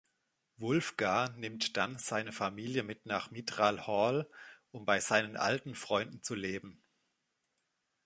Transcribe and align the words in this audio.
Wulfgar 0.57 1.29
nimmt 1.33 1.77
dann 1.77 1.99
seine 1.99 2.31
Familie 2.31 2.81
mit 2.81 3.05
nach 3.05 3.29
Mithral 3.29 3.85
Hall, 3.85 4.27
um 4.71 4.83
bei 4.83 4.99
seinen 4.99 5.37
alten 5.37 5.75
Freunden 5.75 6.23
zu 6.23 6.33
leben. 6.33 6.81